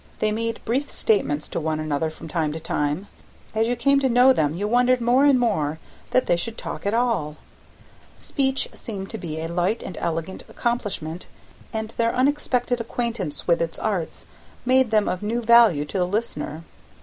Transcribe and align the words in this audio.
They 0.17 0.31
made 0.31 0.65
brief 0.65 0.89
statements 0.89 1.47
to 1.49 1.59
one 1.59 1.79
another 1.79 2.09
from 2.09 2.27
time 2.27 2.51
to 2.53 2.59
time. 2.59 3.05
As 3.53 3.67
you 3.67 3.75
came 3.75 3.99
to 3.99 4.09
know 4.09 4.33
them 4.33 4.55
you 4.55 4.67
wondered 4.67 4.99
more 4.99 5.25
and 5.25 5.39
more 5.39 5.77
that 6.09 6.25
they 6.25 6.35
should 6.35 6.57
talk 6.57 6.87
at 6.87 6.93
all. 6.95 7.35
Speech 8.17 8.69
seemed 8.73 9.11
to 9.11 9.19
be 9.19 9.39
a 9.39 9.47
light 9.47 9.83
and 9.83 9.99
elegant 10.01 10.43
accomplishment, 10.49 11.27
and 11.71 11.89
their 11.97 12.15
unexpected 12.15 12.81
acquaintance 12.81 13.47
with 13.47 13.61
its 13.61 13.77
arts 13.77 14.25
made 14.65 14.89
them 14.89 15.07
of 15.07 15.21
new 15.21 15.39
value 15.39 15.85
to 15.85 15.99
the 15.99 16.07
listener. 16.07 16.63